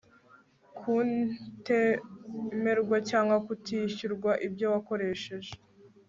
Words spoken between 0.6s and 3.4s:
kutemerwa cyangwa